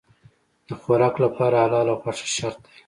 د 0.67 0.69
خوراک 0.81 1.15
لپاره 1.23 1.55
حلاله 1.63 1.93
غوښه 2.01 2.27
شرط 2.35 2.57
دی. 2.63 2.71